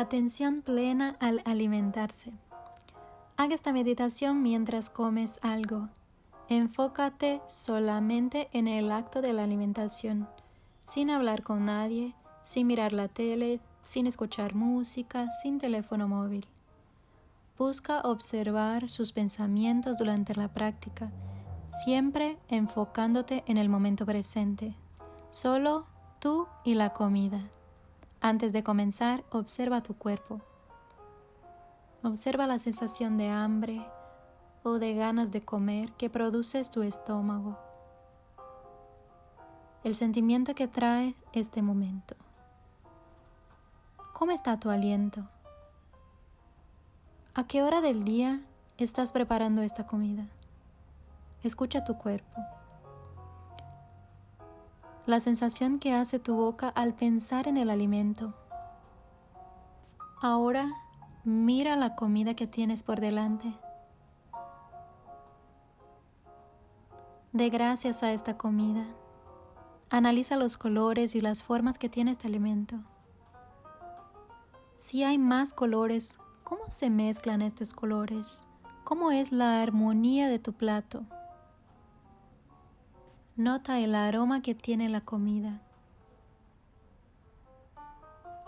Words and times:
Atención 0.00 0.62
plena 0.62 1.14
al 1.20 1.42
alimentarse. 1.44 2.32
Haga 3.36 3.54
esta 3.54 3.70
meditación 3.70 4.42
mientras 4.42 4.88
comes 4.88 5.38
algo. 5.42 5.90
Enfócate 6.48 7.42
solamente 7.46 8.48
en 8.54 8.66
el 8.66 8.92
acto 8.92 9.20
de 9.20 9.34
la 9.34 9.44
alimentación, 9.44 10.26
sin 10.84 11.10
hablar 11.10 11.42
con 11.42 11.66
nadie, 11.66 12.14
sin 12.44 12.66
mirar 12.66 12.94
la 12.94 13.08
tele, 13.08 13.60
sin 13.82 14.06
escuchar 14.06 14.54
música, 14.54 15.28
sin 15.42 15.58
teléfono 15.58 16.08
móvil. 16.08 16.46
Busca 17.58 18.00
observar 18.00 18.88
sus 18.88 19.12
pensamientos 19.12 19.98
durante 19.98 20.34
la 20.34 20.48
práctica, 20.48 21.12
siempre 21.68 22.38
enfocándote 22.48 23.44
en 23.46 23.58
el 23.58 23.68
momento 23.68 24.06
presente, 24.06 24.74
solo 25.28 25.84
tú 26.20 26.46
y 26.64 26.72
la 26.72 26.94
comida. 26.94 27.50
Antes 28.22 28.52
de 28.52 28.62
comenzar, 28.62 29.24
observa 29.30 29.82
tu 29.82 29.96
cuerpo. 29.96 30.42
Observa 32.02 32.46
la 32.46 32.58
sensación 32.58 33.16
de 33.16 33.30
hambre 33.30 33.82
o 34.62 34.78
de 34.78 34.92
ganas 34.92 35.30
de 35.30 35.40
comer 35.40 35.90
que 35.92 36.10
produce 36.10 36.62
tu 36.64 36.82
estómago. 36.82 37.58
El 39.84 39.96
sentimiento 39.96 40.54
que 40.54 40.68
trae 40.68 41.14
este 41.32 41.62
momento. 41.62 42.14
¿Cómo 44.12 44.32
está 44.32 44.60
tu 44.60 44.68
aliento? 44.68 45.26
¿A 47.32 47.46
qué 47.46 47.62
hora 47.62 47.80
del 47.80 48.04
día 48.04 48.42
estás 48.76 49.12
preparando 49.12 49.62
esta 49.62 49.86
comida? 49.86 50.26
Escucha 51.42 51.84
tu 51.84 51.96
cuerpo 51.96 52.59
la 55.10 55.20
sensación 55.20 55.78
que 55.78 55.92
hace 55.92 56.18
tu 56.18 56.34
boca 56.34 56.68
al 56.68 56.94
pensar 56.94 57.48
en 57.48 57.56
el 57.56 57.68
alimento. 57.68 58.32
Ahora 60.22 60.72
mira 61.24 61.76
la 61.76 61.96
comida 61.96 62.34
que 62.34 62.46
tienes 62.46 62.82
por 62.82 63.00
delante. 63.00 63.52
De 67.32 67.50
gracias 67.50 68.02
a 68.02 68.12
esta 68.12 68.38
comida. 68.38 68.86
Analiza 69.90 70.36
los 70.36 70.56
colores 70.56 71.14
y 71.14 71.20
las 71.20 71.42
formas 71.42 71.78
que 71.78 71.88
tiene 71.88 72.12
este 72.12 72.28
alimento. 72.28 72.76
Si 74.78 75.02
hay 75.02 75.18
más 75.18 75.52
colores, 75.52 76.18
¿cómo 76.44 76.62
se 76.68 76.88
mezclan 76.88 77.42
estos 77.42 77.74
colores? 77.74 78.46
¿Cómo 78.84 79.10
es 79.10 79.32
la 79.32 79.60
armonía 79.62 80.28
de 80.28 80.38
tu 80.38 80.52
plato? 80.52 81.04
Nota 83.36 83.78
el 83.78 83.94
aroma 83.94 84.42
que 84.42 84.54
tiene 84.54 84.88
la 84.88 85.00
comida. 85.00 85.60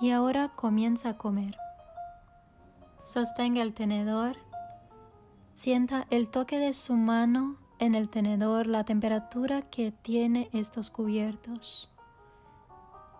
Y 0.00 0.10
ahora 0.10 0.48
comienza 0.48 1.10
a 1.10 1.18
comer. 1.18 1.56
Sostenga 3.02 3.62
el 3.62 3.72
tenedor. 3.72 4.36
Sienta 5.52 6.06
el 6.10 6.28
toque 6.28 6.58
de 6.58 6.74
su 6.74 6.94
mano 6.94 7.56
en 7.78 7.94
el 7.94 8.08
tenedor, 8.08 8.66
la 8.66 8.84
temperatura 8.84 9.62
que 9.62 9.92
tiene 9.92 10.48
estos 10.52 10.90
cubiertos. 10.90 11.90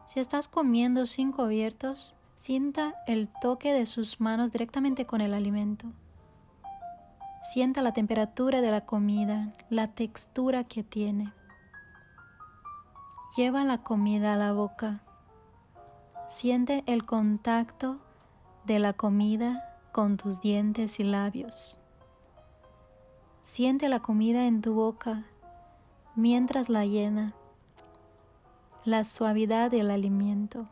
Si 0.06 0.20
estás 0.20 0.46
comiendo 0.46 1.06
sin 1.06 1.32
cubiertos, 1.32 2.14
sienta 2.36 2.94
el 3.06 3.28
toque 3.40 3.72
de 3.72 3.86
sus 3.86 4.20
manos 4.20 4.52
directamente 4.52 5.06
con 5.06 5.20
el 5.20 5.34
alimento. 5.34 5.86
Sienta 7.42 7.82
la 7.82 7.92
temperatura 7.92 8.60
de 8.60 8.70
la 8.70 8.82
comida, 8.82 9.52
la 9.68 9.88
textura 9.88 10.64
que 10.64 10.82
tiene. 10.84 11.32
Lleva 13.34 13.64
la 13.64 13.78
comida 13.78 14.34
a 14.34 14.36
la 14.36 14.52
boca. 14.52 15.00
Siente 16.28 16.84
el 16.84 17.06
contacto 17.06 17.96
de 18.66 18.78
la 18.78 18.92
comida 18.92 19.78
con 19.90 20.18
tus 20.18 20.42
dientes 20.42 21.00
y 21.00 21.04
labios. 21.04 21.80
Siente 23.40 23.88
la 23.88 24.00
comida 24.00 24.44
en 24.44 24.60
tu 24.60 24.74
boca 24.74 25.24
mientras 26.14 26.68
la 26.68 26.84
llena, 26.84 27.32
la 28.84 29.02
suavidad 29.02 29.70
del 29.70 29.90
alimento, 29.90 30.66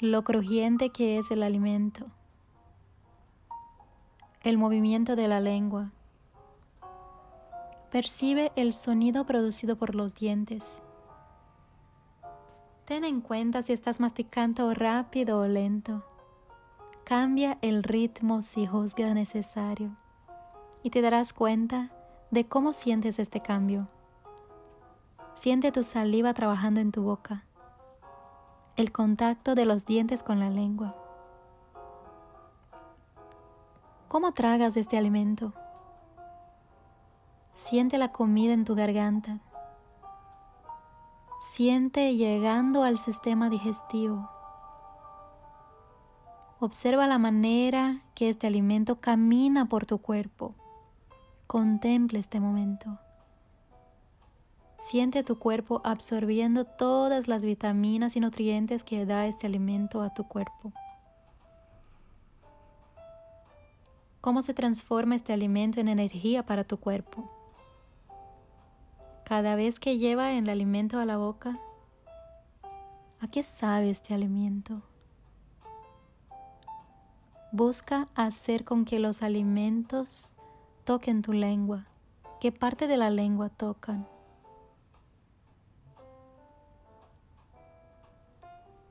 lo 0.00 0.24
crujiente 0.24 0.88
que 0.88 1.18
es 1.18 1.30
el 1.30 1.42
alimento, 1.42 2.06
el 4.40 4.56
movimiento 4.56 5.14
de 5.14 5.28
la 5.28 5.40
lengua 5.40 5.92
Percibe 7.90 8.52
el 8.54 8.74
sonido 8.74 9.24
producido 9.24 9.76
por 9.76 9.94
los 9.94 10.14
dientes. 10.14 10.82
Ten 12.84 13.02
en 13.02 13.22
cuenta 13.22 13.62
si 13.62 13.72
estás 13.72 13.98
masticando 13.98 14.74
rápido 14.74 15.40
o 15.40 15.46
lento. 15.46 16.04
Cambia 17.04 17.56
el 17.62 17.82
ritmo 17.82 18.42
si 18.42 18.66
juzga 18.66 19.14
necesario 19.14 19.96
y 20.82 20.90
te 20.90 21.00
darás 21.00 21.32
cuenta 21.32 21.88
de 22.30 22.46
cómo 22.46 22.74
sientes 22.74 23.18
este 23.18 23.40
cambio. 23.40 23.88
Siente 25.32 25.72
tu 25.72 25.82
saliva 25.82 26.34
trabajando 26.34 26.80
en 26.80 26.92
tu 26.92 27.02
boca, 27.02 27.44
el 28.76 28.92
contacto 28.92 29.54
de 29.54 29.64
los 29.64 29.86
dientes 29.86 30.22
con 30.22 30.40
la 30.40 30.50
lengua. 30.50 30.94
¿Cómo 34.08 34.32
tragas 34.32 34.76
este 34.76 34.98
alimento? 34.98 35.54
Siente 37.58 37.98
la 37.98 38.12
comida 38.12 38.52
en 38.52 38.64
tu 38.64 38.76
garganta. 38.76 39.40
Siente 41.40 42.14
llegando 42.14 42.84
al 42.84 43.00
sistema 43.00 43.50
digestivo. 43.50 44.30
Observa 46.60 47.08
la 47.08 47.18
manera 47.18 48.04
que 48.14 48.28
este 48.28 48.46
alimento 48.46 49.00
camina 49.00 49.66
por 49.66 49.86
tu 49.86 49.98
cuerpo. 49.98 50.54
Contemple 51.48 52.20
este 52.20 52.38
momento. 52.38 53.00
Siente 54.78 55.24
tu 55.24 55.36
cuerpo 55.40 55.80
absorbiendo 55.82 56.64
todas 56.64 57.26
las 57.26 57.44
vitaminas 57.44 58.14
y 58.14 58.20
nutrientes 58.20 58.84
que 58.84 59.04
da 59.04 59.26
este 59.26 59.48
alimento 59.48 60.02
a 60.02 60.14
tu 60.14 60.28
cuerpo. 60.28 60.72
Cómo 64.20 64.42
se 64.42 64.54
transforma 64.54 65.16
este 65.16 65.32
alimento 65.32 65.80
en 65.80 65.88
energía 65.88 66.46
para 66.46 66.62
tu 66.62 66.76
cuerpo. 66.76 67.37
Cada 69.28 69.56
vez 69.56 69.78
que 69.78 69.98
lleva 69.98 70.32
el 70.32 70.48
alimento 70.48 70.98
a 70.98 71.04
la 71.04 71.18
boca, 71.18 71.60
¿a 73.20 73.28
qué 73.30 73.42
sabe 73.42 73.90
este 73.90 74.14
alimento? 74.14 74.80
Busca 77.52 78.08
hacer 78.14 78.64
con 78.64 78.86
que 78.86 78.98
los 78.98 79.22
alimentos 79.22 80.32
toquen 80.84 81.20
tu 81.20 81.34
lengua. 81.34 81.84
¿Qué 82.40 82.52
parte 82.52 82.86
de 82.86 82.96
la 82.96 83.10
lengua 83.10 83.50
tocan? 83.50 84.08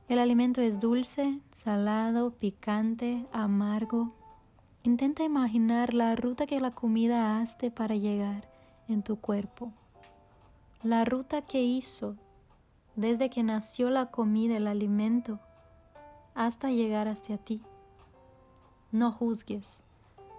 El 0.08 0.20
alimento 0.20 0.60
es 0.60 0.78
dulce, 0.78 1.40
salado, 1.50 2.30
picante, 2.30 3.26
amargo. 3.32 4.14
Intenta 4.84 5.24
imaginar 5.24 5.94
la 5.94 6.14
ruta 6.14 6.46
que 6.46 6.60
la 6.60 6.70
comida 6.70 7.40
hace 7.40 7.72
para 7.72 7.96
llegar 7.96 8.48
en 8.86 9.02
tu 9.02 9.20
cuerpo 9.20 9.72
la 10.82 11.04
ruta 11.04 11.42
que 11.42 11.62
hizo 11.62 12.16
desde 12.94 13.30
que 13.30 13.42
nació 13.42 13.90
la 13.90 14.10
comida, 14.10 14.56
el 14.56 14.66
alimento, 14.66 15.40
hasta 16.34 16.70
llegar 16.70 17.08
hacia 17.08 17.38
ti. 17.38 17.62
No 18.92 19.12
juzgues, 19.12 19.82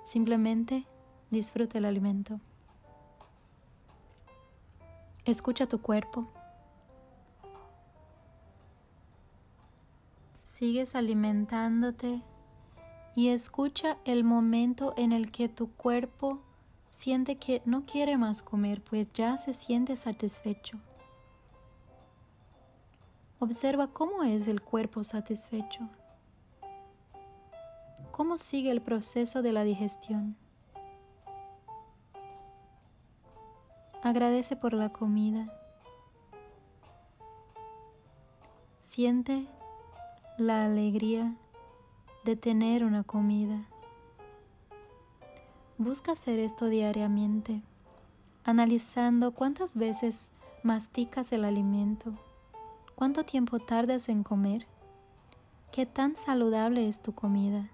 simplemente 0.05 0.85
disfruta 1.29 1.77
el 1.77 1.85
alimento. 1.85 2.39
Escucha 5.25 5.67
tu 5.67 5.81
cuerpo. 5.81 6.27
Sigues 10.43 10.95
alimentándote 10.95 12.21
y 13.15 13.29
escucha 13.29 13.97
el 14.05 14.23
momento 14.23 14.93
en 14.97 15.11
el 15.11 15.31
que 15.31 15.49
tu 15.49 15.69
cuerpo 15.71 16.39
siente 16.89 17.37
que 17.37 17.61
no 17.65 17.85
quiere 17.85 18.17
más 18.17 18.41
comer, 18.41 18.81
pues 18.83 19.11
ya 19.13 19.37
se 19.37 19.53
siente 19.53 19.95
satisfecho. 19.95 20.77
Observa 23.39 23.87
cómo 23.87 24.23
es 24.23 24.47
el 24.47 24.61
cuerpo 24.61 25.03
satisfecho. 25.03 25.87
¿Cómo 28.11 28.37
sigue 28.37 28.69
el 28.71 28.81
proceso 28.81 29.41
de 29.41 29.53
la 29.53 29.63
digestión? 29.63 30.35
Agradece 34.03 34.55
por 34.55 34.73
la 34.73 34.91
comida. 34.91 35.53
Siente 38.77 39.45
la 40.37 40.65
alegría 40.65 41.35
de 42.25 42.35
tener 42.35 42.83
una 42.83 43.03
comida. 43.03 43.65
Busca 45.79 46.11
hacer 46.11 46.39
esto 46.39 46.67
diariamente, 46.67 47.63
analizando 48.43 49.31
cuántas 49.31 49.75
veces 49.75 50.33
masticas 50.61 51.31
el 51.31 51.45
alimento, 51.45 52.13
cuánto 52.95 53.23
tiempo 53.23 53.59
tardas 53.59 54.09
en 54.09 54.23
comer 54.23 54.67
¿Qué 55.71 55.85
tan 55.85 56.17
saludable 56.17 56.87
es 56.87 56.99
tu 56.99 57.13
comida? 57.13 57.69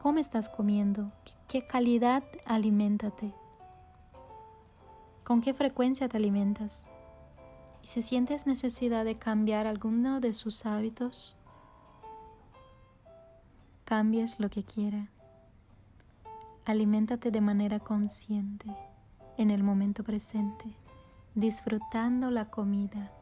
¿Cómo 0.00 0.20
estás 0.20 0.48
comiendo? 0.48 1.12
¿Qué 1.46 1.66
calidad 1.66 2.22
alimentate? 2.46 3.34
¿Con 5.24 5.42
qué 5.42 5.52
frecuencia 5.52 6.08
te 6.08 6.16
alimentas? 6.16 6.88
Y 7.82 7.88
si 7.88 8.00
sientes 8.00 8.46
necesidad 8.46 9.04
de 9.04 9.18
cambiar 9.18 9.66
alguno 9.66 10.20
de 10.20 10.32
sus 10.32 10.64
hábitos, 10.64 11.36
cambies 13.84 14.40
lo 14.40 14.50
que 14.50 14.64
quiera. 14.64 15.08
Aliméntate 16.64 17.30
de 17.30 17.40
manera 17.40 17.80
consciente, 17.80 18.66
en 19.36 19.50
el 19.50 19.62
momento 19.62 20.02
presente, 20.02 20.64
disfrutando 21.34 22.30
la 22.30 22.50
comida 22.50 23.12